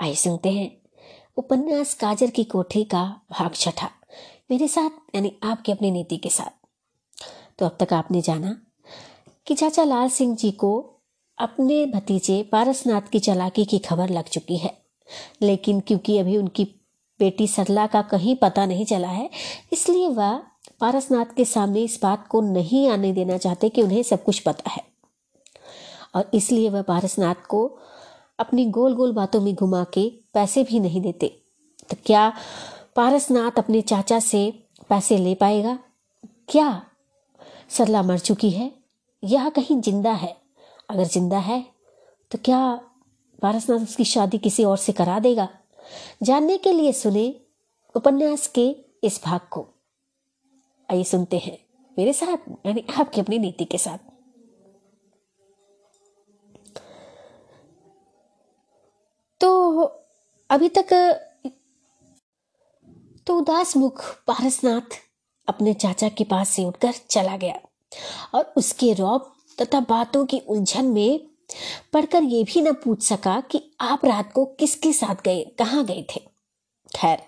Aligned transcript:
आइए 0.00 0.14
सुनते 0.14 0.50
हैं। 0.50 0.76
उपन्यास 1.36 1.94
काजर 1.94 2.30
की 2.30 2.44
कोठी 2.44 2.84
का 2.84 3.20
भाग 3.30 3.54
छठा। 3.54 3.90
मेरे 4.50 4.68
साथ, 4.68 4.90
यानी 5.14 5.36
आपकी 5.42 5.72
अपनी 5.72 5.90
नीति 5.90 6.16
के 6.16 6.28
साथ। 6.28 6.66
तो 7.58 7.66
अब 7.66 7.76
तक 7.80 7.92
आपने 7.92 8.20
जाना 8.20 8.62
कि 9.46 9.54
चाचा 9.54 9.84
लाल 9.84 10.08
सिंह 10.08 10.36
जी 10.36 10.50
को 10.50 10.94
अपने 11.38 11.86
भतीजे 11.86 12.42
पारसनाथ 12.42 13.02
की 13.02 13.18
चलाकी 13.18 13.64
की 13.64 13.78
खबर 13.78 14.08
लग 14.08 14.24
चुकी 14.24 14.56
है। 14.56 14.78
लेकिन 15.42 15.80
क्योंकि 15.80 16.18
अभी 16.18 16.36
उनकी 16.36 16.64
बेटी 17.18 17.48
सरला 17.48 17.86
का 17.86 18.02
कहीं 18.02 18.36
पता 18.36 18.66
नहीं 18.66 18.84
चला 18.84 19.08
है, 19.08 19.30
इसलिए 19.72 20.08
वह 20.08 20.42
पारसनाथ 20.80 21.34
के 21.36 21.44
सामने 21.44 21.82
इस 21.82 22.00
बात 22.02 22.28
को 22.28 22.40
नहीं 22.40 22.88
आने 22.88 23.12
देना 23.12 23.38
चाहते 23.38 23.68
कि 23.68 23.82
उन्हें 23.82 24.02
सब 24.02 24.24
कुछ 24.24 24.38
पता 24.38 24.70
है। 24.70 24.84
और 26.14 26.30
इसलिए 26.34 26.70
वह 26.70 26.82
पारसनाथ 26.82 27.46
को 27.48 27.78
अपनी 28.38 28.64
गोल 28.66 28.94
गोल 28.94 29.12
बातों 29.12 29.40
में 29.40 29.54
घुमा 29.54 29.84
के 29.94 30.08
पैसे 30.34 30.64
भी 30.64 30.80
नहीं 30.80 31.00
देते। 31.00 31.28
तो 31.90 31.96
क्या 32.06 32.32
पारसनाथ 32.96 33.58
अपने 33.58 33.80
चाचा 33.82 34.18
से 34.20 34.50
पैसे 34.88 35.18
ले 35.18 35.34
पाएगा? 35.34 35.78
क्या? 36.48 36.82
सरला 37.68 38.02
मर 38.02 38.18
चुकी 38.18 38.50
है। 38.50 38.70
यह 39.22 39.48
कहीं 39.48 39.80
ज़िंदा 39.80 40.12
है। 40.12 40.36
अगर 40.90 41.04
ज़िंदा 41.04 41.38
है 41.38 41.64
तो 42.30 42.38
क्या 42.44 42.58
पारसनाथ 43.42 43.78
उसकी 43.78 44.04
शादी 44.04 44.38
किसी 44.38 44.64
और 44.64 44.76
से 44.76 44.92
करा 44.92 45.18
देगा? 45.18 45.48
जानने 46.22 46.56
के 46.58 46.72
लिए 46.72 46.92
सुने 46.92 47.34
उपन्यास 47.94 48.46
के 48.48 48.68
इस 49.04 49.20
भाग 49.24 49.40
को। 49.50 49.66
आइए 50.88 51.04
सुनते 51.04 51.38
हैं। 51.38 51.58
मेरे 51.96 52.12
साथ, 52.12 52.50
यानी 52.66 52.84
आपकी 53.00 53.20
अपनी 53.20 53.38
नीति 53.38 53.64
के 53.64 53.78
साथ। 53.78 53.98
अभी 60.56 60.68
तक 60.68 60.92
तो 63.26 63.36
उदास 63.38 63.76
मुख 63.76 64.02
पारसनाथ 64.26 64.94
अपने 65.48 65.74
चाचा 65.74 66.08
के 66.08 66.24
पास 66.24 66.48
से 66.48 66.64
उठकर 66.64 66.92
चला 67.10 67.36
गया 67.36 67.58
और 68.34 68.52
उसके 68.56 68.92
रौब 68.92 69.32
तथा 69.62 69.80
बातों 69.80 70.24
की 70.26 70.38
उलझन 70.38 70.84
में 70.84 71.20
पढ़कर 71.92 72.22
ये 72.22 72.42
भी 72.44 72.60
न 72.60 72.72
पूछ 72.72 73.02
सका 73.02 73.40
कि 73.40 73.62
आप 73.80 74.04
रात 74.04 74.32
को 74.32 74.44
किसके 74.44 74.92
साथ 74.92 75.22
गए, 75.24 75.44
कहाँ 75.58 75.84
गए 75.84 76.06
थे। 76.16 76.20
खैर, 76.96 77.18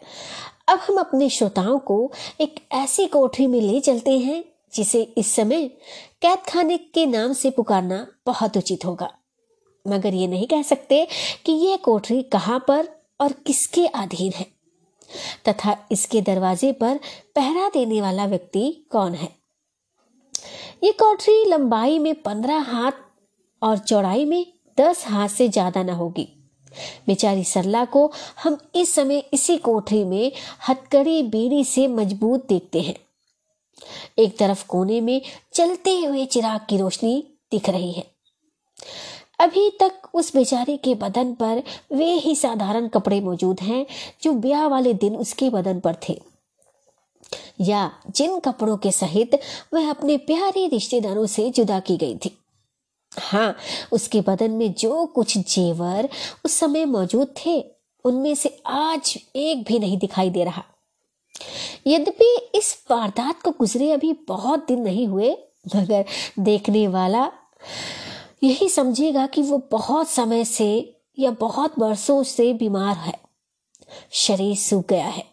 अब 0.69 0.79
हम 0.79 0.99
अपने 0.99 1.29
श्रोताओं 1.29 1.79
को 1.79 2.12
एक 2.41 2.67
ऐसी 2.73 3.06
कोठरी 3.06 3.47
में 3.47 3.61
ले 3.61 3.81
चलते 3.81 4.19
हैं, 4.19 4.45
जिसे 4.75 5.03
इस 5.03 5.34
समय 5.34 5.69
कैद 6.23 6.39
खाने 6.39 6.79
के 6.79 7.06
नाम 7.06 7.33
से 7.33 7.51
पुकारना 7.51 8.06
बहुत 8.27 8.56
उचित 8.56 8.84
होगा। 8.84 9.15
मगर 9.89 10.15
ये 10.15 10.27
नहीं 10.27 10.47
कह 10.47 10.62
सकते 10.62 11.06
कि 11.47 11.53
यह 11.53 11.77
कोठरी 11.77 12.23
कहाँ 12.23 12.65
पर 12.69 12.98
और 13.21 13.33
किसके 13.47 13.87
अधीन 13.87 14.33
है? 14.33 14.47
तथा 15.49 15.77
इसके 15.93 16.21
दरवाजे 16.21 16.73
पर 16.73 17.01
पहरा 17.37 17.69
देने 17.69 18.01
वाला 18.01 18.27
व्यक्ति 18.27 18.71
कौन 18.91 19.15
है? 19.15 19.29
ये 20.85 20.93
कोठरी 20.93 21.45
लंबाई 21.45 21.99
में 21.99 22.15
पंद्रह 22.15 22.59
हाथ 22.63 22.93
और 23.63 23.79
चौड़ाई 23.79 24.25
में 24.25 24.47
दस 24.81 25.05
हाथ 25.07 25.29
से 25.29 25.49
ज़्यादा 25.49 25.83
न 25.83 25.91
होगी। 25.91 26.29
बेचारी 27.07 27.45
सरला 27.45 27.85
को 27.85 28.13
हम 28.43 28.59
इस 28.75 28.95
समय 28.95 29.23
इसी 29.33 29.57
कोठरी 29.57 30.05
में 30.05 30.33
हथकड़ी 30.69 31.23
बीड़ी 31.23 31.65
से 31.65 31.87
मज़बूत 31.89 32.47
देखते 32.49 32.81
हैं। 32.81 32.95
एक 34.19 34.39
तरफ़ 34.39 34.67
कोने 34.67 35.01
में 35.01 35.21
चलते 35.53 35.99
हुए 36.01 36.27
चिराग 36.27 36.61
की 36.69 36.77
रोशनी 36.77 37.23
दिख 37.51 37.69
रही 37.69 37.93
है। 37.93 38.18
अभी 39.39 39.70
तक 39.70 40.08
उस 40.14 40.34
बेचारे 40.36 40.77
के 40.77 40.94
बदन 40.94 41.33
पर 41.34 41.62
वे 41.92 42.12
ही 42.12 42.34
साधारण 42.36 42.89
कपड़े 42.89 43.20
मौजूद 43.20 43.61
हैं, 43.61 43.86
जो 44.22 44.33
ब्याह 44.33 44.67
वाले 44.67 44.94
दिन 44.94 45.17
उसके 45.17 45.50
बदन 45.50 45.81
पर 45.81 45.97
थे। 46.08 46.20
या 47.61 47.91
जिन 48.11 48.39
कपड़ों 48.39 48.77
के 48.77 48.91
सहित 48.91 49.41
वह 49.75 49.91
अपने 49.91 50.16
प्यारे 50.16 50.66
रिश्तेदारों 50.66 51.27
से 51.27 51.50
जुदा 51.50 51.81
की 51.81 51.97
गई 51.97 52.16
थी। 52.16 52.37
हाँ 53.12 53.56
उसके 53.93 54.21
बदन 54.21 54.50
में 54.50 54.72
जो 54.72 55.06
कुछ 55.06 55.38
जेवर 55.38 56.09
उस 56.44 56.53
समय 56.53 56.84
मौजूद 56.84 57.34
थे, 57.47 57.65
उनमें 58.04 58.34
से 58.34 58.56
आज 58.66 59.19
एक 59.37 59.65
भी 59.65 59.78
नहीं 59.78 59.98
दिखाई 59.98 60.31
दे 60.31 60.44
रहा। 60.44 60.65
यद्यपि 61.87 62.50
इस 62.54 62.77
वारदात 62.91 63.43
को 63.43 63.50
गुजरे 63.50 63.91
अभी 63.93 64.12
बहुत 64.28 64.66
दिन 64.66 64.81
नहीं 64.81 65.06
हुए, 65.06 65.31
मगर 65.77 66.04
देखने 66.38 66.87
वाला 66.88 67.31
यही 68.43 68.69
समझेगा 68.69 69.26
कि 69.26 69.43
वो 69.43 69.69
बहुत 69.71 70.09
समय 70.09 70.44
से 70.44 70.97
या 71.19 71.31
बहुत 71.31 71.78
वर्षों 71.78 72.22
से 72.22 72.54
बीमार 72.54 72.97
है। 72.97 73.19
शरीर 74.10 74.56
सूख 74.56 74.87
गया 74.88 75.06
है 75.06 75.25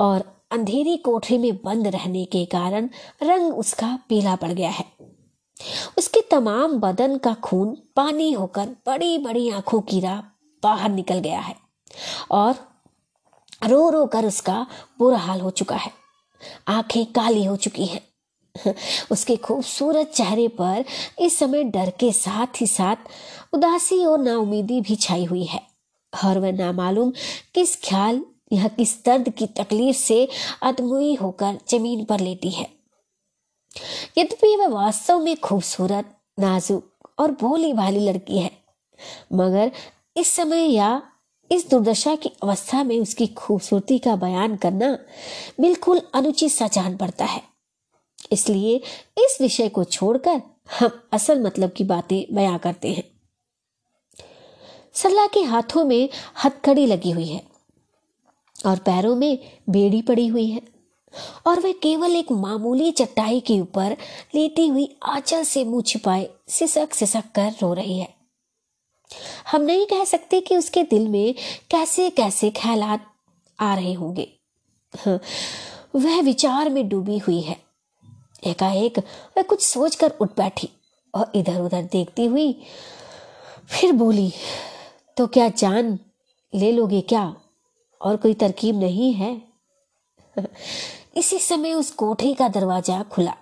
और 0.00 0.42
अंधेरी 0.50 0.96
कोठरी 0.96 1.38
में 1.38 1.56
बंद 1.56 1.86
रहने 1.86 2.24
के 2.24 2.44
कारण 2.44 2.88
रंग 3.22 3.54
उसका 3.54 3.98
पीला 4.08 4.36
पड़ 4.36 4.52
गया 4.52 4.70
है। 4.70 4.84
उसके 5.98 6.20
तमाम 6.20 6.78
बदन 6.80 7.18
का 7.18 7.34
खून 7.34 7.76
पानी 7.96 8.32
होकर 8.32 8.66
बड़ी 8.86 9.18
बड़ी 9.18 9.50
आँखों 9.50 9.80
की 9.80 10.00
राह 10.00 10.20
बाहर 10.62 10.90
निकल 10.90 11.18
गया 11.18 11.40
है 11.40 11.56
और 12.30 12.54
रो 13.66 13.90
रो 13.90 14.06
कर 14.06 14.26
उसका 14.26 14.66
बुरा 14.98 15.18
हाल 15.18 15.40
हो 15.40 15.50
चुका 15.50 15.76
है। 15.76 15.92
आँखें 16.68 17.06
काली 17.06 17.44
हो 17.44 17.56
चुकी 17.56 17.86
हैं। 17.86 18.11
उसके 19.12 19.36
खूबसूरत 19.36 20.06
चेहरे 20.06 20.48
पर 20.48 20.84
इस 21.20 21.38
समय 21.38 21.64
डर 21.64 21.90
के 21.90 22.12
साथ 22.12 22.60
ही 22.60 22.66
साथ 22.66 22.96
उदासी 23.54 24.04
और 24.04 24.18
नाउमीदी 24.18 24.80
भी 24.80 24.96
छाई 24.96 25.24
हुई 25.24 25.44
है। 25.44 25.60
और 26.24 26.38
वह 26.38 26.52
नामालूम 26.52 27.12
किस 27.54 27.76
ख्याल 27.84 28.20
या 28.52 28.68
किस 28.68 29.04
दर्द 29.04 29.28
की 29.28 29.46
तकलीफ़ 29.46 29.96
से 29.96 30.28
अदमुई 30.62 31.14
होकर 31.14 31.58
ज़मीन 31.70 32.04
पर 32.04 32.20
लेटी 32.20 32.50
है। 32.50 32.66
यद्यपि 34.18 34.56
वह 34.56 34.68
वास्तव 34.68 35.18
में 35.18 35.36
खूबसूरत, 35.36 36.14
नाजुक 36.40 37.08
और 37.18 37.30
भोली 37.30 37.72
भाली 37.72 38.00
लड़की 38.00 38.38
है, 38.38 38.50
मगर 39.32 39.70
इस 40.16 40.28
समय 40.28 40.64
या 40.64 41.02
इस 41.50 41.68
दुर्दशा 41.70 42.14
की 42.14 42.30
अवस्था 42.42 42.82
में 42.84 42.98
उसकी 43.00 43.26
खूबसूरती 43.26 43.98
का 43.98 44.16
बयान 44.16 44.56
करना 44.56 44.98
बिल्कुल 45.60 46.00
अनुचित 46.14 46.50
सा 46.52 46.68
जान 46.68 46.96
पड़ता 46.96 47.24
है। 47.24 47.51
इसलिए 48.32 48.76
इस 49.18 49.38
विषय 49.40 49.68
को 49.68 49.84
छोड़कर 49.84 50.42
हम 50.78 51.00
असल 51.12 51.42
मतलब 51.42 51.72
की 51.72 51.84
बातें 51.84 52.34
बयां 52.34 52.58
करते 52.58 52.92
हैं। 52.92 53.04
सरला 54.94 55.26
के 55.26 55.40
हाथों 55.40 55.84
में 55.84 56.08
हथकड़ी 56.44 56.86
लगी 56.86 57.10
हुई 57.10 57.26
है 57.26 57.42
और 58.66 58.78
पैरों 58.78 59.14
में 59.16 59.38
बेड़ी 59.70 60.02
पड़ी 60.02 60.26
हुई 60.26 60.46
है 60.46 60.62
और 61.46 61.60
वह 61.60 61.72
केवल 61.72 62.16
एक 62.16 62.30
मामूली 62.32 62.90
चट्टाई 62.90 63.40
के 63.40 63.58
ऊपर 63.60 63.96
लेटी 64.34 64.66
हुई 64.68 64.88
आंचल 65.02 65.42
से 65.44 65.64
मुँह 65.64 65.82
छिपाए 65.82 66.28
सिसक 66.48 66.94
सिसक 66.94 67.24
कर 67.34 67.52
रो 67.62 67.72
रही 67.74 67.98
है। 67.98 68.14
हम 69.50 69.62
नहीं 69.62 69.86
कह 69.86 70.04
सकते 70.04 70.40
कि 70.40 70.56
उसके 70.56 70.82
दिल 70.82 71.08
में 71.08 71.34
कैसे 71.70 72.08
कैसे 72.10 72.50
ख्यालात 72.50 73.06
आ 73.58 73.74
रहे 73.74 73.92
होंगे। 73.92 74.28
हाँ, 74.92 75.20
वह 75.94 76.20
विचार 76.22 76.70
में 76.70 76.88
डूबी 76.88 77.18
हुई 77.18 77.40
है। 77.40 77.56
एकाएक 78.44 78.98
वह 78.98 79.42
कुछ 79.42 79.66
सोचकर 79.66 80.10
उठ 80.10 80.30
बैठी 80.36 80.70
और 81.14 81.32
इधर 81.34 81.60
उधर 81.60 81.82
देखती 81.82 82.26
हुई 82.26 82.62
फिर 83.70 83.92
बोली 83.92 84.32
तो 85.16 85.26
क्या 85.26 85.48
जान 85.48 85.98
ले 86.54 86.72
लोगे 86.72 87.00
क्या? 87.00 87.36
और 88.00 88.16
कोई 88.16 88.34
तरकीब 88.34 88.80
नहीं 88.80 89.12
है? 89.14 89.42
इसी 91.16 91.38
समय 91.38 91.74
उस 91.74 91.90
कोठरी 91.90 92.34
का 92.34 92.48
दरवाज़ा 92.48 93.02
खुला 93.02 93.34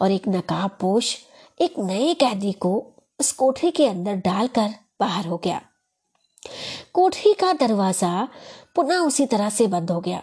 और 0.00 0.10
एक 0.10 0.28
नकाब 0.28 0.70
पोश 0.80 1.16
एक 1.60 1.74
नए 1.78 2.14
कैदी 2.14 2.52
को 2.52 2.86
उस 3.20 3.32
कोठरी 3.32 3.70
के 3.70 3.86
अंदर 3.86 4.14
डालकर 4.14 4.74
बाहर 5.00 5.26
हो 5.26 5.36
गया। 5.36 5.62
कोठरी 6.92 7.34
का 7.34 7.52
दरवाज़ा 7.52 8.28
पुनः 8.74 8.96
उसी 8.96 9.26
तरह 9.26 9.50
से 9.50 9.66
बंद 9.66 9.90
हो 9.90 10.00
गया। 10.00 10.22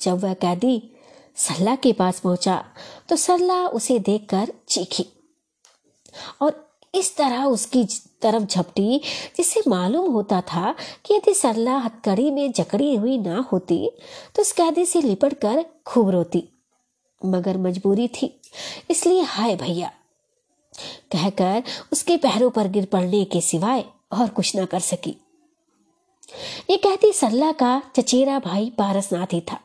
जब 0.00 0.24
वह 0.24 0.34
कैदी 0.34 0.92
सरला 1.40 1.74
के 1.76 1.92
पास 1.92 2.20
पहुँचा 2.20 2.64
तो 3.08 3.16
सरला 3.16 3.66
उसे 3.68 3.98
देखकर 4.00 4.52
चीखी। 4.68 5.06
और 6.42 6.68
इस 6.94 7.16
तरह 7.16 7.44
उसकी 7.44 7.84
तरफ़ 8.22 8.44
झपटी, 8.44 8.98
जिससे 9.36 9.62
मालूम 9.68 10.10
होता 10.12 10.40
था 10.42 10.74
कि 11.04 11.14
यदि 11.14 11.34
सरला 11.34 11.76
हथकड़ी 11.76 12.30
में 12.30 12.50
जकड़ी 12.52 12.94
हुई 12.94 13.18
ना 13.18 13.38
होती 13.52 13.90
तो 14.34 14.42
उस 14.42 14.52
कैदी 14.52 14.84
से 14.86 15.00
लिपट 15.02 15.34
कर 15.34 15.64
खूब 15.86 16.10
रोती, 16.10 16.42
मगर 17.20 17.56
मजबूरी 17.58 18.08
थी। 18.12 18.34
इसलिए, 18.90 19.22
हाय 19.22 19.56
भैया, 19.56 19.92
कहकर 21.12 21.62
उसके 21.92 22.16
पैरों 22.18 22.50
पर 22.50 22.68
गिर 22.68 22.84
पड़ने 22.84 23.24
के 23.24 23.40
सिवाय 23.40 23.84
और 24.12 24.28
कुछ 24.28 24.54
ना 24.56 24.64
कर 24.64 24.80
सकी। 24.82 25.16
ये 26.70 26.76
कहती 26.76 27.12
सरला 27.12 27.52
का 27.54 27.80
चचेरा 27.96 28.38
भाई 28.40 28.70
पारसनाथ 28.78 29.32
ही 29.32 29.40
था। 29.42 29.60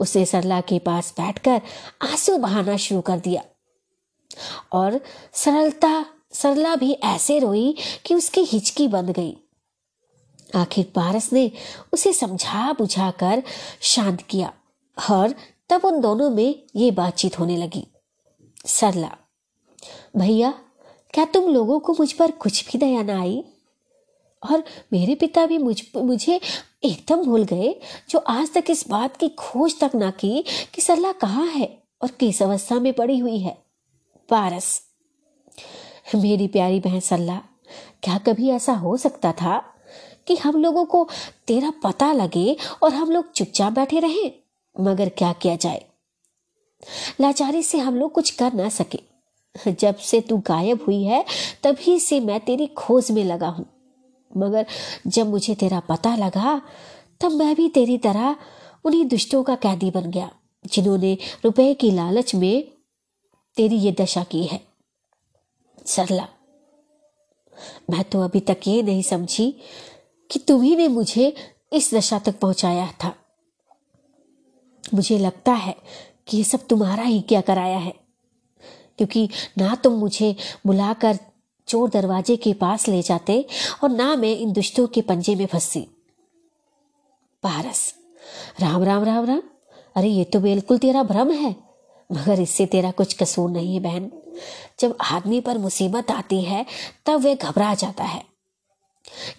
उसने 0.00 0.26
सरला 0.26 0.60
के 0.60 0.78
पास 0.78 1.12
बैठकर 1.12 1.60
आँसू 2.02 2.38
बहाना 2.38 2.76
शुरू 2.76 3.00
कर 3.00 3.18
दिया। 3.18 3.42
और 4.72 5.00
सरलता, 5.32 6.06
सरला 6.32 6.76
भी 6.76 6.92
ऐसे 6.92 7.38
रोई 7.38 7.76
कि 8.04 8.14
उसकी 8.14 8.40
हिचकी 8.40 8.88
बंद 8.88 9.10
गई। 9.10 9.36
आखिर 10.56 10.92
पारस 10.94 11.32
ने 11.32 11.52
उसे 11.92 12.12
समझा 12.12 12.72
बुझाकर 12.72 13.42
शांत 13.80 14.22
किया 14.22 14.52
और 15.10 15.34
तब 15.68 15.84
उन 15.84 16.00
दोनों 16.00 16.30
में 16.30 16.62
ये 16.76 16.90
बातचीत 16.90 17.38
होने 17.38 17.56
लगी। 17.56 17.86
सरला, 18.66 19.16
भैया, 20.16 20.50
क्या 21.14 21.24
तुम 21.24 21.54
लोगों 21.54 21.80
को 21.80 21.92
मुझ 21.92 22.12
पर 22.12 22.30
कुछ 22.30 22.68
भी 22.68 22.78
दया 22.78 23.02
ना 23.02 23.20
आई? 23.20 23.44
और 24.46 24.64
मेरे 24.92 25.14
पिता 25.14 25.46
भी 25.46 25.58
मुझ, 25.58 25.82
मुझे 25.96 26.40
एकदम 26.84 27.24
भूल 27.24 27.44
गए 27.44 27.74
जो 28.10 28.18
आज 28.18 28.52
तक 28.52 28.64
इस 28.70 28.88
बात 28.88 29.16
की 29.16 29.28
खोज 29.28 29.78
तक 29.80 29.94
ना 29.94 30.10
की 30.10 30.44
कि 30.74 30.82
सरला 30.82 31.12
कहाँ 31.12 31.46
है 31.46 31.66
और 32.02 32.10
किस 32.10 32.42
अवस्था 32.42 32.80
में 32.80 32.92
पड़ी 32.92 33.18
हुई 33.18 33.38
है। 33.38 33.56
पारस 34.28 34.82
मेरी 36.14 36.46
प्यारी 36.46 36.80
बहन 36.80 37.00
सल्ला, 37.00 37.40
क्या 38.02 38.18
कभी 38.18 38.48
ऐसा 38.50 38.72
हो 38.72 38.96
सकता 38.96 39.32
था 39.32 39.58
कि 40.26 40.36
हम 40.36 40.62
लोगों 40.62 40.84
को 40.84 41.08
तेरा 41.46 41.72
पता 41.84 42.12
लगे 42.12 42.56
और 42.82 42.94
हम 42.94 43.10
लोग 43.10 43.32
चुपचाप 43.32 43.72
बैठे 43.72 44.00
रहे? 44.00 44.30
मगर 44.80 45.08
क्या 45.08 45.32
किया 45.32 45.56
जाए? 45.56 45.84
लाचारी 47.20 47.62
से 47.62 47.78
हम 47.78 47.96
लोग 47.96 48.12
कुछ 48.12 48.30
कर 48.30 48.52
ना 48.52 48.68
सके। 48.68 49.16
जब 49.72 49.96
से 49.96 50.20
तू 50.20 50.36
गायब 50.36 50.84
हुई 50.86 51.02
है, 51.02 51.24
तभी 51.62 51.98
से 52.00 52.20
मैं 52.20 52.40
तेरी 52.40 52.66
खोज 52.66 53.10
में 53.10 53.24
लगा 53.24 53.48
हूँ। 53.48 53.66
मगर 54.30 54.66
जब 55.06 55.30
मुझे 55.30 55.54
तेरा 55.54 55.80
पता 55.80 56.14
लगा, 56.16 56.60
तब 57.20 57.32
मैं 57.32 57.54
भी 57.56 57.68
तेरी 57.68 57.98
तरह 57.98 58.36
उन्हीं 58.84 59.04
दुष्टों 59.06 59.42
का 59.42 59.54
कैदी 59.56 59.90
बन 59.90 60.10
गया, 60.10 60.30
जिन्होंने 60.64 61.16
रुपए 61.44 61.72
की 61.74 61.90
लालच 61.90 62.34
में 62.34 62.64
तेरी 63.56 63.76
ये 63.76 63.94
दशा 64.00 64.22
की 64.24 64.42
है। 64.44 64.60
सरला, 65.86 66.28
मैं 67.90 68.04
तो 68.04 68.20
अभी 68.20 68.40
तक 68.40 68.66
ये 68.66 68.82
नहीं 68.82 69.02
समझी 69.02 69.50
कि 70.30 70.38
तुम्ही 70.38 70.74
ने 70.76 70.88
मुझे 70.88 71.32
इस 71.72 71.94
दशा 71.94 72.18
तक 72.18 72.38
पहुँचाया 72.38 72.86
था। 73.04 73.14
मुझे 74.84 75.18
लगता 75.18 75.52
है 75.52 75.74
कि 76.28 76.36
ये 76.36 76.44
सब 76.44 76.66
तुम्हारा 76.66 77.02
ही 77.02 77.20
क्या 77.20 77.40
कराया 77.40 77.78
है, 77.78 77.94
क्योंकि 78.98 79.28
ना 79.58 79.74
तुम 79.74 79.92
मुझे 79.92 80.34
बुलाकर 80.66 81.18
चोर 81.68 81.90
दरवाजे 81.90 82.36
के 82.36 82.52
पास 82.52 82.88
ले 82.88 83.02
जाते 83.02 83.46
और 83.82 83.90
ना 83.90 84.16
मैं 84.16 84.36
इन 84.36 84.52
दुष्टों 84.52 84.86
के 84.86 85.00
पंजे 85.00 85.34
में 85.34 85.46
फंसी। 85.46 85.80
पारस। 87.42 87.94
राम 88.60 88.84
राम 88.84 89.04
राम 89.04 89.24
राम। 89.24 89.42
अरे, 89.96 90.08
ये 90.08 90.24
तो 90.24 90.40
बिल्कुल 90.40 90.78
तेरा 90.78 91.02
भ्रम 91.02 91.30
है। 91.30 91.56
मगर 92.12 92.40
इससे 92.40 92.66
तेरा 92.66 92.90
कुछ 92.90 93.14
कसूर 93.14 93.50
नहीं 93.50 93.74
है, 93.74 93.80
बहन। 93.80 94.12
जब 94.80 94.96
आदमी 95.00 95.40
पर 95.40 95.58
मुसीबत 95.58 96.10
आती 96.10 96.42
है, 96.42 96.66
तब 97.06 97.24
वह 97.24 97.34
घबरा 97.34 97.74
जाता 97.74 98.04
है। 98.04 98.24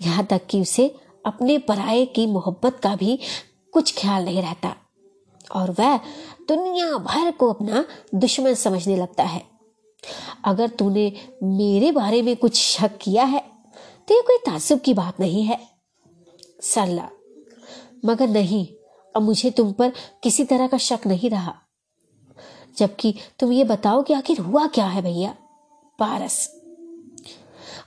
यहाँ 0.02 0.26
तक 0.26 0.42
कि 0.50 0.62
उसे 0.62 0.96
अपने 1.26 1.58
पराये 1.58 2.06
की 2.06 2.28
मोहब्बत 2.28 2.80
का 2.84 2.96
भी 2.96 3.20
कुछ 3.72 4.02
ख्याल 4.02 4.26
नहीं 4.26 4.42
रहता। 4.42 4.76
और 5.56 5.72
वह 5.72 5.98
दुनिया 6.48 6.98
भर 6.98 7.32
को 7.32 7.54
अपना 7.54 7.86
दुश्मन 8.16 8.54
समझने 8.54 8.98
लगता 8.98 9.24
है। 9.24 9.57
अगर 10.46 10.70
तूने 10.70 11.30
मेरे 11.44 11.92
बारे 11.92 12.22
में 12.22 12.36
कुछ 12.36 12.56
शक 12.56 12.98
किया 13.02 13.24
है 13.24 13.58
तो 14.08 14.14
ये 14.14 14.22
कोई 14.22 14.38
तासुब 14.38 14.80
की 14.80 14.94
बात 14.94 15.20
नहीं 15.20 15.44
है। 15.44 15.60
सरला 16.62 17.10
मगर 18.06 18.28
नहीं, 18.28 18.68
अब 19.16 19.22
मुझे 19.22 19.52
तुम 19.52 19.72
पर 19.72 19.94
किसी 20.24 20.44
तरह 20.44 20.68
का 20.68 20.78
शक 20.78 21.00
नहीं 21.08 21.30
रहा। 21.30 21.56
जबकि 22.78 23.16
तुम 23.40 23.52
ये 23.52 23.64
बताओ 23.64 24.04
कि 24.04 24.14
आखिर 24.14 24.40
हुआ 24.40 24.68
क्या 24.68 24.88
है 24.88 25.02
भैया? 25.02 25.36
पारस। 26.00 26.62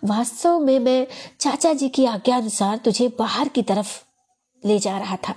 वास्तव 0.05 0.58
में 0.58 0.78
मैं 0.78 1.06
चाचा 1.40 1.72
जी 1.72 1.88
की 1.88 2.05
आज्ञा 2.05 2.37
अनुसार 2.37 2.76
तुझे 2.76 3.08
बाहर 3.08 3.49
की 3.49 3.62
तरफ़ 3.62 4.02
ले 4.67 4.78
जा 4.78 4.99
रहा 4.99 5.17
था। 5.17 5.34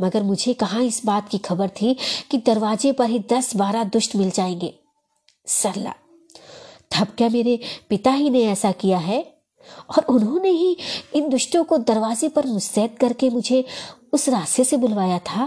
मगर 0.00 0.22
मुझे 0.22 0.54
कहा 0.54 0.80
इस 0.80 1.06
बात 1.06 1.28
की 1.28 1.38
खबर 1.38 1.68
थी 1.68 1.96
कि 2.30 2.38
दरवाजे 2.38 2.92
पर 2.92 3.10
ही 3.10 3.18
दस 3.18 3.56
बारह 3.56 3.84
दुष्ट 3.84 4.16
मिल 4.16 4.30
जाएँगे? 4.30 4.79
सरला। 5.50 5.94
तब 6.94 7.04
क्या 7.04 7.28
मेरे 7.28 7.60
पिता 7.88 8.10
ही 8.10 8.30
ने 8.30 8.44
ऐसा 8.44 8.72
किया 8.72 8.98
है? 8.98 9.42
और 9.96 10.04
उन्होंने 10.04 10.48
ही 10.48 10.76
इन 11.14 11.28
दुष्टों 11.28 11.64
को 11.64 11.78
दरवाजे 11.78 12.28
पर 12.28 12.46
मुस्तैद 12.46 12.96
करके 13.00 13.30
मुझे 13.30 13.64
उस 14.12 14.28
रास्ते 14.28 14.64
से 14.64 14.76
बुलवाया 14.76 15.18
था? 15.18 15.46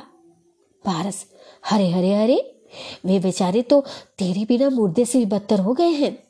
पारस, 0.85 1.25
हरे 1.65 1.91
हरे 1.91 2.15
हरे, 2.15 2.65
वे 3.05 3.19
बेचारे 3.19 3.61
तो 3.61 3.81
तेरे 4.17 4.45
बिना 4.45 4.69
मुर्दे 4.69 5.05
से 5.05 5.19
भी 5.19 5.25
बदतर 5.25 5.59
हो 5.59 5.73
गए 5.73 5.89
हैं। 5.89 6.23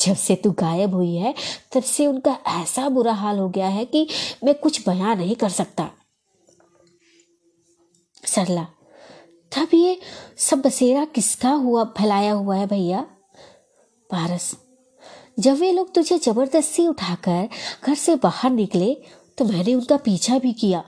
जब 0.00 0.16
से 0.16 0.34
तू 0.34 0.50
गायब 0.50 0.94
हुई 0.94 1.14
है, 1.14 1.34
तब 1.72 1.82
से 1.82 2.06
उनका 2.06 2.38
ऐसा 2.46 2.88
बुरा 2.88 3.12
हाल 3.12 3.38
हो 3.38 3.48
गया 3.48 3.68
है 3.68 3.84
कि 3.84 4.08
मैं 4.44 4.54
कुछ 4.54 4.88
बयान 4.88 5.18
नहीं 5.18 5.36
कर 5.36 5.48
सकता। 5.48 5.90
सरला 8.24 8.66
तब 9.52 9.68
ये 9.74 9.98
सब 10.38 10.60
बसेरा 10.60 11.04
किसका 11.04 11.50
हुआ, 11.50 11.84
फैलाया 11.98 12.32
हुआ 12.32 12.56
है 12.56 12.66
भैया? 12.66 13.00
पारस, 14.10 14.56
जब 15.38 15.56
वे 15.58 15.70
लोग 15.72 15.92
तुझे 15.94 16.18
ज़बरदस्ती 16.18 16.86
उठाकर 16.88 17.48
घर 17.84 17.94
से 17.94 18.14
बाहर 18.16 18.50
निकले 18.50 18.94
तो 19.38 19.44
मैंने 19.44 19.74
उनका 19.74 19.96
पीछा 19.96 20.38
भी 20.38 20.52
किया। 20.52 20.82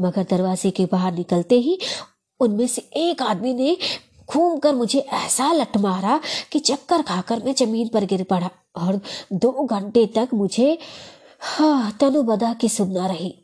मगर 0.00 0.26
दरवाजे 0.30 0.70
के 0.70 0.86
बाहर 0.86 1.12
निकलते 1.14 1.58
ही 1.58 1.78
उनमें 2.40 2.66
से 2.66 2.82
एक 2.96 3.22
आदमी 3.22 3.54
ने 3.54 3.76
घूम 4.30 4.58
कर 4.58 4.74
मुझे 4.74 4.98
ऐसा 4.98 5.52
लट 5.52 5.76
मारा 5.76 6.20
कि 6.52 6.58
चक्कर 6.60 7.02
खाकर 7.02 7.42
मैं 7.44 7.54
ज़मीन 7.54 7.88
पर 7.88 8.04
गिर 8.04 8.22
पड़ा 8.30 8.50
और 8.76 9.00
दो 9.32 9.50
घंटे 9.64 10.06
तक 10.06 10.28
मुझे 10.34 10.78
हाँ 11.40 11.96
तनु 12.00 12.22
बदा 12.22 12.52
की 12.54 12.68
सुनना 12.68 13.06
रही। 13.06 13.34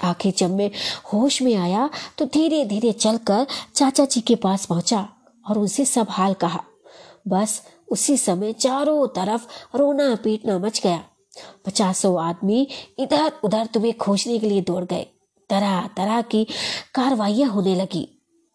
आखिर 0.00 0.34
जब 0.38 0.50
मैं 0.50 0.70
होश 1.12 1.40
में 1.42 1.54
आया 1.54 1.88
तो 2.18 2.24
धीरे 2.24 2.64
धीरे 2.64 2.92
चलकर 2.92 3.46
चाचा 3.74 4.04
जी 4.04 4.20
के 4.20 4.34
पास 4.34 4.66
पहुँचा 4.66 5.08
और 5.44 5.58
उनसे 5.58 5.84
सब 5.84 6.06
हाल 6.10 6.34
कहा। 6.34 6.62
बस 7.28 7.60
उसी 7.88 8.16
समय 8.16 8.52
चारों 8.52 9.06
तरफ़ 9.06 9.46
रोना 9.76 10.14
पीटना 10.14 10.58
मच 10.58 10.80
गया। 10.82 11.02
पचासों 11.66 12.18
आदमी 12.20 12.66
इधर 12.98 13.32
उधर 13.44 13.66
तुम्हें 13.66 13.96
खोजने 13.98 14.38
के 14.38 14.48
लिए 14.48 14.60
दौड़ 14.60 14.84
गए। 14.84 15.06
तरह 15.50 15.88
तरह 15.96 16.20
की 16.22 16.44
कार्रवाइयाँ 16.94 17.50
होने 17.50 17.74
लगी, 17.74 18.08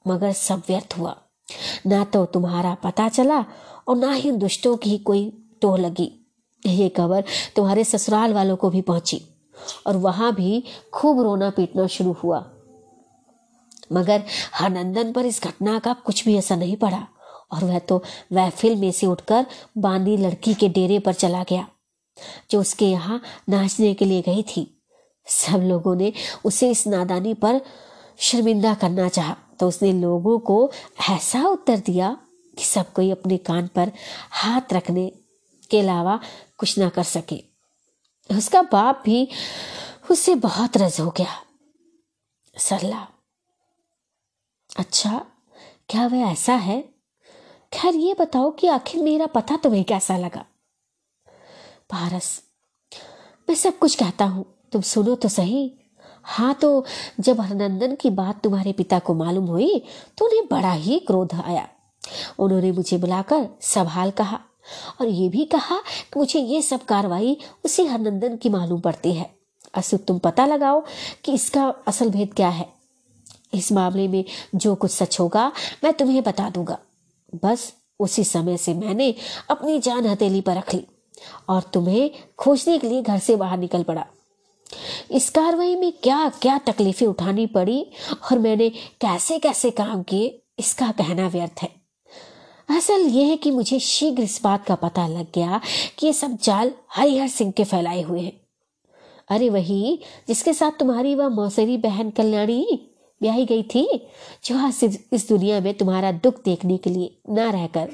मगर 0.05 0.31
सब 0.31 0.61
व्यर्थ 0.67 0.97
हुआ। 0.97 1.15
ना 1.87 2.03
तो 2.03 2.25
तुम्हारा 2.25 2.73
पता 2.73 3.07
चला 3.09 3.45
और 3.87 3.97
ना 3.97 4.13
ही 4.13 4.31
दुष्टों 4.31 4.75
की 4.77 4.97
कोई 4.97 5.29
टोह 5.61 5.77
लगी। 5.77 6.11
ये 6.63 6.89
खबर 6.89 7.23
तुम्हारे 7.55 7.83
ससुराल 7.83 8.33
वालों 8.33 8.55
को 8.55 8.69
भी 8.69 8.81
पहुँची। 8.81 9.21
और 9.87 9.97
वहाँ 9.97 10.33
भी 10.35 10.63
खूब 10.93 11.21
रोना 11.21 11.49
पीटना 11.49 11.87
शुरू 11.87 12.11
हुआ। 12.13 12.39
मगर 13.93 14.23
हरनंदन 14.53 15.11
पर 15.13 15.25
इस 15.25 15.41
घटना 15.43 15.79
का 15.79 15.93
कुछ 16.05 16.25
भी 16.25 16.37
असर 16.37 16.57
नहीं 16.57 16.75
पड़ा 16.77 17.07
और 17.51 17.63
वह 17.63 17.79
तो 17.79 18.01
वह 18.31 18.51
में 18.75 18.91
से 18.91 19.07
उठकर 19.07 19.45
बांदी 19.77 20.17
लड़की 20.17 20.53
के 20.53 20.69
डेरे 20.69 20.99
पर 20.99 21.13
चला 21.13 21.43
गया, 21.43 21.67
जो 22.51 22.59
उसके 22.61 22.85
यहाँ 22.85 23.21
नाचने 23.49 23.93
के 23.93 24.05
लिए 24.05 24.21
गई 24.21 24.43
थी। 24.43 24.67
सब 25.27 25.61
लोगों 25.61 25.95
ने 25.95 26.13
उसे 26.45 26.69
इस 26.71 26.85
नादानी 26.87 27.33
पर 27.33 27.61
शर्मिंदा 28.19 28.73
करना 28.73 29.07
चाहा 29.09 29.35
तो 29.59 29.67
उसने 29.67 29.91
लोगों 29.93 30.37
को 30.39 30.71
ऐसा 31.09 31.45
उत्तर 31.47 31.77
दिया 31.77 32.17
कि 32.57 32.63
सब 32.63 32.91
कोई 32.93 33.11
अपने 33.11 33.37
कान 33.37 33.67
पर 33.67 33.91
हाथ 34.31 34.73
रखने 34.73 35.11
के 35.71 35.79
अलावा 35.79 36.19
कुछ 36.57 36.77
ना 36.79 36.89
कर 36.89 37.03
सके। 37.03 37.50
उसका 38.33 38.61
बाप 38.61 39.01
भी 39.05 39.27
उससे 40.11 40.35
बहुत 40.35 40.77
रज 40.77 40.99
हो 40.99 41.09
गया। 41.09 41.35
सरला 42.55 43.07
अच्छा 44.77 45.25
क्या 45.89 46.05
वह 46.07 46.31
ऐसा 46.31 46.53
है? 46.53 46.81
खैर, 47.73 47.95
ये 47.95 48.15
बताओ 48.19 48.51
कि 48.51 48.67
आखिर 48.67 49.03
मेरा 49.03 49.25
पता 49.27 49.55
तुम्हें 49.57 49.83
कैसा 49.83 50.17
लगा? 50.17 50.45
पारस, 51.89 52.41
मैं 53.47 53.55
सब 53.55 53.77
कुछ 53.79 53.95
कहता 53.95 54.25
हूँ, 54.25 54.45
तुम 54.71 54.81
सुनो 54.81 55.15
तो 55.15 55.29
सही। 55.29 55.71
हाँ 56.25 56.53
तो 56.53 56.85
जब 57.19 57.39
हरनंदन 57.41 57.95
की 57.95 58.09
बात 58.09 58.41
तुम्हारे 58.43 58.73
पिता 58.73 58.99
को 58.99 59.13
मालूम 59.13 59.45
हुई 59.45 59.79
तो 60.17 60.25
उन्हें 60.25 60.47
बड़ा 60.51 60.71
ही 60.71 60.99
क्रोध 60.99 61.33
आया। 61.35 61.67
उन्होंने 62.39 62.71
मुझे 62.71 62.97
बुलाकर 62.97 63.47
सवाल 63.61 64.11
कहा। 64.11 64.39
और 65.01 65.07
ये 65.07 65.29
भी 65.29 65.45
कहा 65.45 65.77
कि 65.77 66.19
मुझे 66.19 66.39
ये 66.39 66.61
सब 66.61 66.85
कार्रवाई 66.85 67.37
उसी 67.65 67.85
हरनंदन 67.85 68.35
की 68.35 68.49
मालूम 68.49 68.79
पड़ती 68.79 69.13
है। 69.13 69.29
असु 69.73 69.97
तुम 69.97 70.19
पता 70.19 70.45
लगाओ 70.45 70.83
कि 71.25 71.33
इसका 71.33 71.67
असल 71.87 72.09
भेद 72.09 72.33
क्या 72.33 72.49
है। 72.49 72.67
इस 73.53 73.71
मामले 73.71 74.07
में 74.07 74.23
जो 74.55 74.75
कुछ 74.75 74.91
सच 74.91 75.19
होगा, 75.19 75.51
मैं 75.83 75.93
तुम्हें 75.93 76.21
बता 76.23 76.49
दूँगा। 76.49 76.77
बस 77.43 77.73
उसी 77.99 78.23
समय 78.23 78.57
से 78.57 78.73
मैंने 78.73 79.13
अपनी 79.49 79.79
जान 79.79 80.05
हथेली 80.05 80.41
पर 80.41 80.57
रख 80.57 80.73
ली 80.73 80.85
और 81.49 81.61
तुम्हें 81.73 82.09
खोजने 82.37 82.77
के 82.77 82.89
लिए 82.89 83.01
घर 83.01 83.19
से 83.19 83.35
बाहर 83.35 83.57
निकल 83.57 83.83
पड़ा। 83.83 84.05
इस 85.11 85.29
कार्रवाई 85.29 85.75
में 85.75 85.91
क्या 85.93 86.29
क्या 86.41 86.57
तकलीफें 86.57 87.05
उठानी 87.07 87.45
पड़ी 87.47 87.81
और 88.31 88.39
मैंने 88.39 88.69
कैसे 89.01 89.39
कैसे 89.39 89.71
काम 89.71 90.03
किए, 90.03 90.41
इसका 90.59 90.91
कहना 90.91 91.27
व्यर्थ 91.27 91.61
है। 91.61 91.80
असल 92.71 93.07
यह 93.07 93.27
है 93.27 93.37
कि 93.37 93.51
मुझे 93.51 93.79
शीघ्र 93.79 94.23
इस 94.23 94.39
बात 94.43 94.65
का 94.65 94.75
पता 94.75 95.07
लग 95.07 95.27
गया 95.35 95.59
कि 95.99 96.05
ये 96.07 96.13
सब 96.13 96.37
जाल 96.43 96.71
हरिहर 96.95 97.27
सिंह 97.27 97.51
के 97.51 97.63
फैलाए 97.63 98.01
हुए 98.01 98.21
हैं। 98.21 98.39
अरे 99.29 99.49
वही, 99.49 99.99
जिसके 100.27 100.53
साथ 100.53 100.79
तुम्हारी 100.79 101.13
वह 101.15 101.29
मौसरी 101.29 101.77
बहन 101.77 102.09
कल्याणी 102.09 102.87
ब्याही 103.21 103.45
गई 103.45 103.63
थी, 103.65 104.07
जो 104.45 104.67
इस 105.13 105.27
दुनिया 105.29 105.59
में 105.61 105.73
तुम्हारा 105.73 106.11
दुख 106.13 106.43
देखने 106.45 106.77
के 106.77 106.89
लिए 106.89 107.15
ना 107.29 107.49
रहकर 107.49 107.89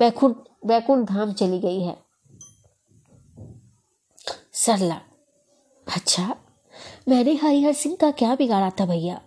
वैकुंठ 0.00 0.36
वैकुंठ 0.66 1.08
धाम 1.08 1.32
चली 1.32 1.58
गई 1.60 1.80
है। 1.80 1.96
सरला 4.54 5.00
अच्छा 5.86 6.34
मैंने 7.08 7.34
हरिहर 7.34 7.72
सिंह 7.74 7.96
का 8.00 8.10
क्या 8.12 8.34
बिगाड़ा 8.34 8.70
था 8.70 8.86
भैया, 8.86 9.20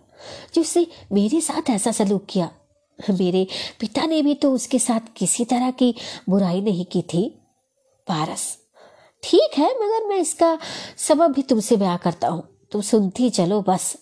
जिससे 0.54 0.86
मेरे 1.12 1.40
साथ 1.40 1.70
ऐसा 1.70 1.92
सलूक 1.92 2.24
किया? 2.28 2.50
मेरे 2.98 3.46
पिता 3.80 4.06
ने 4.06 4.22
भी 4.22 4.34
तो 4.34 4.52
उसके 4.52 4.78
साथ 4.78 5.00
किसी 5.16 5.44
तरह 5.44 5.70
की 5.70 5.94
बुराई 6.28 6.60
नहीं 6.60 6.84
की 6.84 7.02
थी। 7.02 7.28
पारस 8.06 8.56
ठीक 9.22 9.58
है, 9.58 9.70
मगर 9.70 10.06
मैं 10.08 10.16
इसका 10.16 10.58
सबब 10.96 11.32
भी 11.32 11.42
तुमसे 11.42 11.76
ब्याह 11.76 11.96
करता 11.96 12.28
हूँ। 12.28 12.42
तुम 12.72 12.80
सुनती 12.80 13.30
चलो 13.30 13.60
बस। 13.62 13.96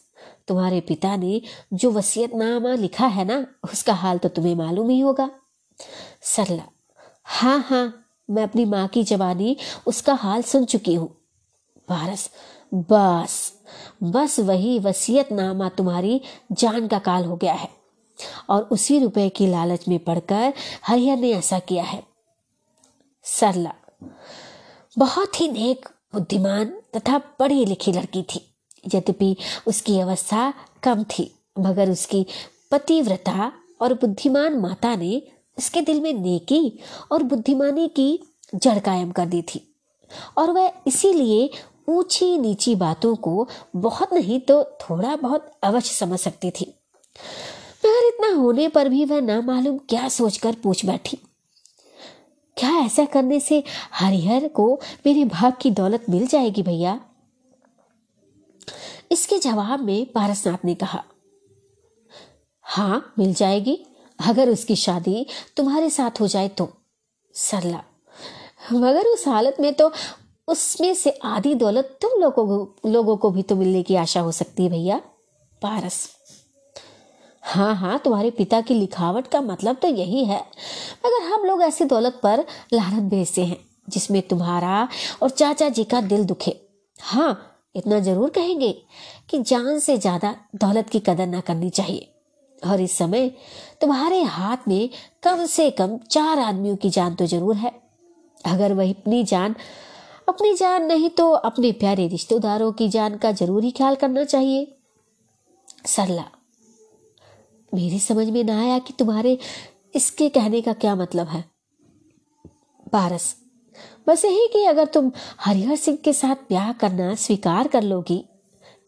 तुम्हारे 0.48 0.80
पिता 0.80 1.16
ने 1.16 1.40
जो 1.72 1.90
वसीयतनामा 1.90 2.74
लिखा 2.74 3.06
है 3.06 3.24
ना, 3.24 3.46
उसका 3.72 3.94
हाल 3.94 4.18
तो 4.18 4.28
तुम्हें 4.28 4.54
मालूम 4.54 4.88
ही 4.90 5.00
होगा। 5.00 5.30
सरला। 6.22 6.62
हाँ 7.24 7.58
हाँ 7.68 8.04
मैं 8.30 8.42
अपनी 8.42 8.64
माँ 8.64 8.86
की 8.88 9.04
जवानी 9.04 9.56
उसका 9.86 10.14
हाल 10.14 10.42
सुन 10.42 10.64
चुकी 10.64 10.94
हूँ। 10.94 11.08
पारस 11.88 12.30
बस। 12.74 13.52
बस 14.02 14.38
वही 14.40 14.78
वसीयतनामा 14.78 15.68
तुम्हारी 15.68 16.20
जान 16.52 16.88
का 16.88 16.98
काल 16.98 17.24
हो 17.24 17.36
गया 17.36 17.52
है। 17.52 17.83
और 18.48 18.62
उसी 18.62 18.98
रुपए 18.98 19.28
की 19.28 19.46
लालच 19.46 19.88
में 19.88 19.98
पड़कर 19.98 20.52
हरिहर 20.86 21.16
ने 21.16 21.32
ऐसा 21.32 21.58
किया 21.58 21.84
है। 21.84 22.02
सरला, 23.24 23.74
बहुत 24.98 25.40
ही 25.40 25.48
नेक, 25.48 25.88
बुद्धिमान 26.14 26.64
तथा 26.96 27.18
पढ़ी 27.18 27.64
लिखी 27.64 27.92
लड़की 27.92 28.22
थी। 28.22 28.40
यद्यपि 28.94 29.36
उसकी 29.66 30.00
अवस्था 30.00 30.52
कम 30.82 31.04
थी, 31.04 31.34
मगर 31.58 31.90
उसकी 31.90 32.26
पतिव्रता 32.70 33.52
और 33.80 33.94
बुद्धिमान 33.94 34.58
माता 34.58 34.96
ने 34.96 35.22
उसके 35.58 35.80
दिल 35.80 36.00
में 36.00 36.12
नेकी 36.12 36.80
और 37.12 37.22
बुद्धिमानी 37.22 37.88
की 37.88 38.20
जड़ 38.54 38.78
कायम 38.78 39.10
कर 39.10 39.26
दी 39.26 39.42
थी। 39.42 39.74
और 40.38 40.50
वह 40.50 40.72
इसीलिए 40.86 41.50
ऊँची 41.88 42.38
नीची 42.38 42.74
बातों 42.74 43.16
को 43.16 43.48
बहुत 43.76 44.12
नहीं 44.12 44.40
तो 44.40 44.62
थोड़ा 44.64 45.16
बहुत 45.16 45.52
अवश्य 45.62 45.94
समझ 45.94 46.18
सकती 46.18 46.50
थी। 46.50 46.74
मगर 47.84 48.06
इतना 48.06 48.28
होने 48.32 48.68
पर 48.68 48.88
भी 48.88 49.04
वह 49.04 49.20
ना 49.20 49.40
मालूम 49.40 49.78
क्या 49.88 50.08
सोचकर 50.08 50.54
पूछ 50.54 50.84
बैठी। 50.86 51.16
क्या 52.56 52.70
ऐसा 52.78 53.04
करने 53.04 53.40
से 53.40 53.62
हरिहर 53.92 54.48
को 54.48 54.72
मेरे 55.06 55.24
भाग 55.24 55.52
की 55.60 55.70
दौलत 55.70 56.04
मिल 56.10 56.26
जाएगी 56.26 56.62
भैया? 56.62 57.00
इसके 59.12 59.38
जवाब 59.38 59.80
में 59.80 60.06
पारसनाथ 60.12 60.64
ने 60.64 60.74
कहा 60.74 61.02
हाँ 62.64 63.14
मिल 63.18 63.34
जाएगी। 63.34 63.78
अगर 64.18 64.48
उसकी 64.48 64.76
शादी 64.76 65.26
तुम्हारे 65.56 65.90
साथ 65.90 66.20
हो 66.20 66.26
जाए 66.26 66.48
तो 66.48 66.68
सरला 67.34 67.82
मगर 68.72 69.06
उस 69.06 69.26
हालत 69.28 69.56
में 69.60 69.72
तो 69.74 69.90
उसमें 70.48 70.94
से 70.94 71.10
आधी 71.24 71.54
दौलत 71.54 71.98
तुम 72.02 72.20
लोगों 72.20 72.90
लोगों 72.90 73.16
को 73.16 73.30
भी 73.30 73.42
तो 73.42 73.56
मिलने 73.56 73.82
की 73.82 73.94
आशा 73.96 74.20
हो 74.20 74.32
सकती 74.32 74.62
है 74.62 74.70
भैया, 74.70 75.00
पारस। 75.62 76.08
हाँ 77.44 77.74
हाँ 77.76 77.98
तुम्हारे 77.98 78.30
पिता 78.30 78.60
की 78.60 78.74
लिखावट 78.74 79.26
का 79.26 79.40
मतलब 79.40 79.76
तो 79.76 79.88
यही 79.88 80.24
है। 80.24 80.40
मगर 81.06 81.22
हम 81.24 81.44
लोग 81.44 81.62
ऐसी 81.62 81.84
दौलत 81.84 82.20
पर 82.22 82.44
लानत 82.72 83.10
भेजते 83.10 83.44
हैं, 83.44 83.56
जिसमें 83.88 84.20
तुम्हारा 84.22 84.88
और 85.22 85.30
चाचा 85.30 85.68
जी 85.68 85.84
का 85.84 86.00
दिल 86.02 86.24
दुखे। 86.24 86.56
हाँ 86.98 87.60
इतना 87.76 87.98
ज़रूर 88.00 88.30
कहेंगे 88.30 88.72
कि 89.30 89.38
जान 89.40 89.78
से 89.78 89.96
ज़्यादा 89.98 90.34
दौलत 90.56 90.90
की 90.90 91.00
कदर 91.00 91.26
ना 91.26 91.40
करनी 91.40 91.70
चाहिए। 91.70 92.10
और 92.62 92.80
इस 92.80 92.96
समय 92.98 93.30
तुम्हारे 93.80 94.22
हाथ 94.22 94.68
में 94.68 94.88
कम 95.22 95.44
से 95.46 95.70
कम 95.70 95.96
चार 96.10 96.38
आदमियों 96.38 96.76
की 96.76 96.90
जान 96.90 97.14
तो 97.14 97.26
ज़रूर 97.26 97.56
है। 97.56 97.72
अगर 98.44 98.72
वह 98.72 98.90
अपनी 98.90 99.22
जान 99.24 99.54
अपनी 100.28 100.54
जान 100.54 100.84
नहीं 100.84 101.10
तो 101.10 101.30
अपने 101.30 101.72
प्यारे 101.74 102.06
रिश्तेदारों 102.08 102.72
की 102.72 102.88
जान 102.88 103.16
का 103.16 103.32
ज़रूर 103.32 103.70
ख्याल 103.76 103.94
करना 103.94 104.24
चाहिए। 104.24 104.66
सरला 105.86 106.24
मेरी 107.74 107.98
समझ 108.00 108.28
में 108.28 108.42
ना 108.44 108.60
आया 108.60 108.78
कि 108.78 108.94
तुम्हारे 108.98 109.38
इसके 109.94 110.28
कहने 110.28 110.60
का 110.60 110.72
क्या 110.74 110.94
मतलब 110.96 111.28
है। 111.28 111.44
पारस 112.86 113.34
बस 114.08 114.24
यही 114.24 114.46
कि 114.48 114.64
अगर 114.64 114.86
तुम 114.86 115.10
हरिहर 115.40 115.76
सिंह 115.76 115.96
के 116.04 116.12
साथ 116.12 116.48
ब्याह 116.48 116.72
करना 116.72 117.14
स्वीकार 117.16 117.68
कर 117.68 117.82
लोगी 117.82 118.24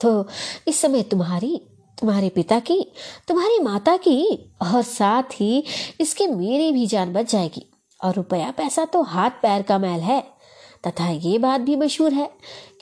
तो 0.01 0.27
इस 0.69 0.81
समय 0.81 1.03
तुम्हारी, 1.03 1.61
तुम्हारे 1.99 2.29
पिता 2.29 2.59
की, 2.61 2.81
तुम्हारी 3.29 3.59
माता 3.59 3.97
की 3.97 4.53
और 4.63 4.83
साथ 4.83 5.41
ही 5.41 5.65
इसके 6.01 6.27
मेरी 6.27 6.71
भी 6.73 6.87
जान 6.87 7.13
बच 7.13 7.31
जाएगी 7.33 7.65
और 8.01 8.15
रुपया 8.15 8.51
पैसा 8.51 8.85
तो 8.85 9.03
हाथ 9.05 9.31
पैर 9.43 9.63
का 9.63 9.79
मैल 9.79 10.01
है। 10.01 10.21
तथा 10.87 11.09
ये 11.09 11.39
बात 11.39 11.61
भी 11.61 11.77
मशहूर 11.77 12.13
है 12.13 12.29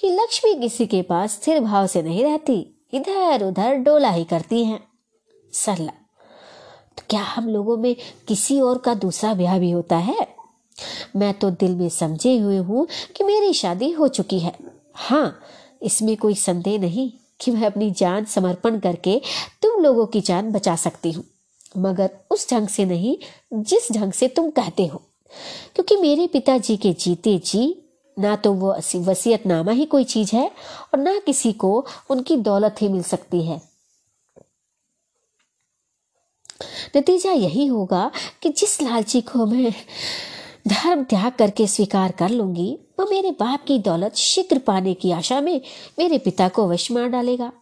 कि 0.00 0.10
लक्ष्मी 0.10 0.54
किसी 0.54 0.86
के 0.86 1.02
पास 1.02 1.32
स्थिर 1.32 1.60
भाव 1.60 1.86
से 1.86 2.02
नहीं 2.02 2.24
रहती 2.24 2.56
इधर 2.94 3.44
उधर 3.44 3.74
डोला 3.76 4.10
ही 4.10 4.24
करती 4.24 4.64
हैं। 4.64 4.80
सरला। 5.54 5.92
तो 6.98 7.02
क्या 7.10 7.22
हम 7.22 7.48
लोगों 7.48 7.76
में 7.76 7.96
किसी 8.28 8.60
और 8.60 8.78
का 8.78 8.94
दूसरा 8.94 9.34
ब्याह 9.34 9.58
भी 9.58 9.70
होता 9.70 9.96
है? 9.96 10.34
मैं 11.16 11.34
तो 11.34 11.50
दिल 11.50 11.76
में 11.76 11.88
समझे 11.88 12.38
हुए 12.38 12.56
हूँ 12.58 12.86
कि 13.16 13.24
मेरी 13.24 13.52
शादी 13.54 13.90
हो 13.90 14.08
चुकी 14.08 14.38
है। 14.38 14.54
हाँ 14.94 15.38
इसमें 15.82 16.16
कोई 16.16 16.34
संदेह 16.34 16.78
नहीं 16.78 17.12
कि 17.40 17.50
मैं 17.50 17.66
अपनी 17.66 17.90
जान 17.90 18.24
समर्पण 18.24 18.78
करके 18.78 19.20
तुम 19.62 19.82
लोगों 19.82 20.06
की 20.06 20.20
जान 20.20 20.52
बचा 20.52 20.76
सकती 20.76 21.12
हूँ। 21.12 21.24
मगर 21.76 22.10
उस 22.30 22.50
ढंग 22.50 22.68
से 22.68 22.84
नहीं, 22.84 23.16
जिस 23.54 23.92
ढंग 23.92 24.12
से 24.12 24.28
तुम 24.28 24.50
कहते 24.50 24.86
हो। 24.86 25.02
क्योंकि 25.74 25.96
मेरे 25.96 26.26
पिताजी 26.26 26.76
के 26.76 26.92
जीते 26.92 27.38
जी, 27.38 27.82
ना 28.18 28.36
तो 28.36 28.52
वो 28.52 28.76
वसीयतनामा 28.96 29.72
ही 29.72 29.84
कोई 29.84 30.04
चीज़ 30.04 30.36
है 30.36 30.46
और 30.46 30.98
ना 30.98 31.18
किसी 31.18 31.52
को 31.52 31.86
उनकी 32.10 32.36
दौलत 32.36 32.76
ही 32.80 32.88
मिल 32.88 33.02
सकती 33.02 33.42
है। 33.42 33.73
नतीजा 36.96 37.32
यही 37.32 37.66
होगा 37.66 38.10
कि 38.42 38.48
जिस 38.48 38.82
लालची 38.82 39.20
को 39.20 39.46
मैं 39.46 39.72
धर्म 40.68 41.04
त्याग 41.04 41.32
करके 41.32 41.66
स्वीकार 41.66 42.12
कर 42.12 42.28
लूँगी, 42.28 42.78
वो 43.00 43.06
मेरे 43.10 43.30
बाप 43.30 43.64
की 43.64 43.78
दौलत 43.78 44.14
शीघ्र 44.14 44.58
पाने 44.58 44.94
की 44.94 45.10
आशा 45.10 45.40
में 45.40 45.60
मेरे 45.98 46.18
पिता 46.18 46.48
को 46.48 46.68
वश 46.68 46.90
मार 46.90 47.08
डालेगा। 47.08 47.52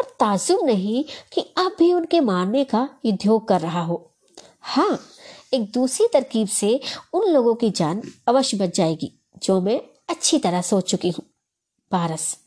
और 0.00 0.04
ताजुब 0.20 0.64
नहीं 0.64 1.04
कि 1.32 1.40
अब 1.40 1.76
भी 1.78 1.92
उनके 1.92 2.20
मारने 2.20 2.64
का 2.64 2.88
उद्योग 3.06 3.48
कर 3.48 3.60
रहा 3.60 3.82
हो। 3.82 4.14
हाँ 4.60 4.98
एक 5.54 5.70
दूसरी 5.72 6.06
तरकीब 6.12 6.48
से 6.48 6.80
उन 7.12 7.30
लोगों 7.30 7.54
की 7.54 7.70
जान 7.70 8.02
अवश्य 8.28 8.56
बच 8.56 8.76
जाएगी, 8.76 9.12
जो 9.42 9.60
मैं 9.60 9.80
अच्छी 10.10 10.38
तरह 10.38 10.62
सोच 10.62 10.90
चुकी 10.90 11.10
हूँ। 11.10 11.24
पारस। 11.90 12.45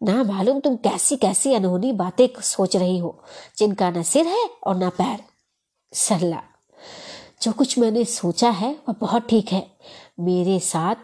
ना 0.00 0.22
मालूम 0.24 0.58
तुम 0.60 0.76
कैसी 0.76 1.16
कैसी 1.16 1.52
अनहोनी 1.54 1.92
बातें 1.94 2.28
सोच 2.40 2.76
रही 2.76 2.98
हो, 2.98 3.14
जिनका 3.58 3.90
न 3.90 4.02
सिर 4.02 4.26
है 4.26 4.48
और 4.66 4.76
न 4.76 4.88
पैर। 4.90 5.18
सरला 5.92 6.42
जो 7.42 7.52
कुछ 7.52 7.78
मैंने 7.78 8.04
सोचा 8.04 8.50
है, 8.50 8.70
वह 8.88 8.94
बहुत 9.00 9.26
ठीक 9.28 9.52
है। 9.52 9.66
मेरे 10.20 10.58
साथ 10.60 10.96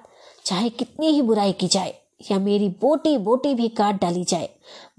चाहे 0.45 0.69
कितनी 0.71 1.07
ही 1.07 1.23
बुराई 1.23 1.53
की 1.53 1.69
जाए, 1.69 1.95
या 2.31 2.39
मेरी 2.39 2.69
बोटी 2.81 3.17
बोटी 3.19 3.55
भी 3.55 3.69
काट 3.71 4.01
डाली 4.01 4.25
जाए, 4.25 4.49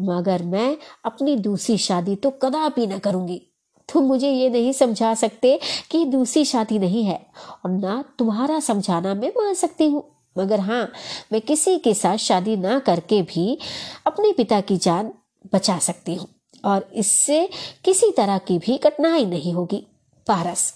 मगर 0.01 0.43
मैं 0.43 0.77
अपनी 1.05 1.35
दूसरी 1.37 1.77
शादी 1.77 2.15
तो 2.15 2.29
कदापि 2.31 2.87
ना 2.87 2.97
करूँगी। 2.97 3.41
तुम 3.89 4.03
मुझे 4.03 4.29
ये 4.29 4.49
नहीं 4.49 4.71
समझा 4.73 5.13
सकते 5.13 5.59
कि 5.91 6.05
दूसरी 6.05 6.45
शादी 6.45 6.79
नहीं 6.79 7.03
है, 7.03 7.19
और 7.65 7.71
ना 7.71 8.03
तुम्हारा 8.19 8.59
समझाना 8.59 9.13
मैं 9.13 9.29
मान 9.37 9.53
सकती 9.53 9.87
हूँ। 9.87 10.03
मगर 10.37 10.59
हाँ 10.59 10.91
मैं 11.31 11.41
किसी 11.41 11.79
के 11.79 11.93
साथ 11.93 12.17
शादी 12.17 12.57
ना 12.57 12.79
करके 12.79 13.21
भी 13.21 13.57
अपने 14.07 14.31
पिता 14.31 14.61
की 14.61 14.77
जान 14.77 15.13
बचा 15.53 15.79
सकती 15.79 16.15
हूँ। 16.15 16.27
और 16.65 16.89
इससे 16.93 17.49
किसी 17.85 18.11
तरह 18.11 18.37
की 18.37 18.57
भी 18.57 18.77
कठिनाई 18.77 19.25
नहीं 19.25 19.53
होगी। 19.53 19.87
पारस। 20.27 20.73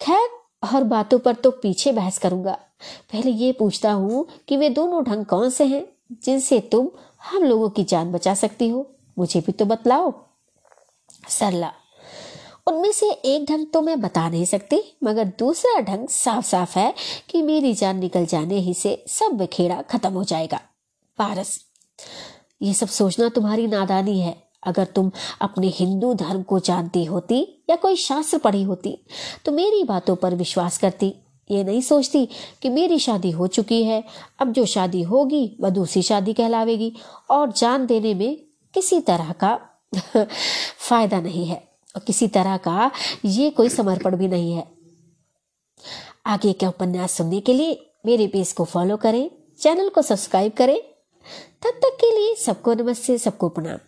खैर 0.00 0.28
हर 0.64 0.84
बातों 0.84 1.18
पर 1.18 1.34
तो 1.34 1.50
पीछे 1.50 1.92
बहस 1.92 2.18
करूँगा। 2.18 2.52
पहले 3.12 3.30
ये 3.30 3.52
पूछता 3.52 3.92
हूँ 3.92 4.26
कि 4.48 4.56
वे 4.56 4.70
दोनों 4.70 5.04
ढंग 5.04 5.24
कौन 5.24 5.50
से 5.50 5.64
हैं, 5.64 5.86
जिनसे 6.24 6.60
तुम 6.60 6.88
हम 7.30 7.42
लोगों 7.42 7.70
की 7.70 7.84
जान 7.84 8.12
बचा 8.12 8.34
सकती 8.34 8.68
हो? 8.68 8.90
मुझे 9.18 9.40
भी 9.40 9.52
तो 9.52 9.64
बतलाओ। 9.64 10.12
सरला। 11.28 11.72
उनमें 12.66 12.92
से 12.92 13.10
एक 13.10 13.44
ढंग 13.44 13.66
तो 13.72 13.80
मैं 13.82 14.00
बता 14.00 14.28
नहीं 14.28 14.44
सकती, 14.44 14.80
मगर 15.04 15.24
दूसरा 15.38 15.80
ढंग 15.80 16.08
साफ़ 16.08 16.44
साफ़ 16.46 16.78
है 16.78 16.94
कि 17.30 17.42
मेरी 17.42 17.72
जान 17.74 17.98
निकल 17.98 18.26
जाने 18.26 18.58
ही 18.58 18.74
से 18.74 19.04
सब 19.08 19.32
बिखेड़ा 19.32 19.80
खत्म 19.82 20.12
हो 20.12 20.24
जाएगा। 20.24 20.60
पारस, 21.18 21.58
ये 22.62 22.74
सब 22.74 22.88
सोचना 22.88 23.28
तुम्हारी 23.28 23.66
नादानी 23.66 24.20
है। 24.20 24.42
अगर 24.62 24.84
तुम 24.84 25.10
अपने 25.40 25.68
हिंदू 25.68 26.12
धर्म 26.14 26.42
को 26.42 26.58
जानती 26.58 27.04
होती 27.04 27.40
या 27.70 27.76
कोई 27.76 27.96
शास्त्र 27.96 28.38
पढ़ी 28.38 28.62
होती 28.62 28.96
तो 29.44 29.52
मेरी 29.52 29.82
बातों 29.84 30.14
पर 30.16 30.34
विश्वास 30.34 30.78
करती। 30.78 31.12
ये 31.50 31.64
नहीं 31.64 31.80
सोचती 31.80 32.24
कि 32.62 32.68
मेरी 32.68 32.98
शादी 32.98 33.30
हो 33.30 33.46
चुकी 33.46 33.82
है, 33.84 34.02
अब 34.38 34.52
जो 34.52 34.64
शादी 34.66 35.02
होगी 35.02 35.56
वह 35.60 35.70
दूसरी 35.70 36.02
शादी 36.02 36.32
कहलावेगी, 36.32 36.92
और 37.30 37.52
जान 37.52 37.86
देने 37.86 38.14
में 38.14 38.36
किसी 38.74 39.00
तरह 39.00 39.32
का 39.34 39.58
फ़ायदा 40.78 41.20
नहीं 41.20 41.46
है। 41.46 41.62
किसी 42.00 42.28
तरह 42.28 42.56
का 42.56 42.90
ये 43.24 43.50
कोई 43.50 43.68
समर्पण 43.68 44.16
भी 44.16 44.28
नहीं 44.28 44.52
है। 44.52 44.68
आगे 46.26 46.52
का 46.52 46.68
उपन्यास 46.68 47.12
सुनने 47.12 47.40
के 47.40 47.52
लिए 47.52 47.92
मेरे 48.06 48.26
पेज 48.26 48.52
को 48.52 48.64
फॉलो 48.64 48.96
करें 48.96 49.30
चैनल 49.60 49.88
को 49.88 50.02
सब्सक्राइब 50.02 50.52
करें। 50.52 50.80
तब 51.62 51.70
तक 51.70 51.96
के 52.00 52.10
लिए 52.16 52.34
सबको 52.34 52.74
नमस्ते, 52.74 53.18
सबको 53.18 53.48
प्रणाम। 53.48 53.78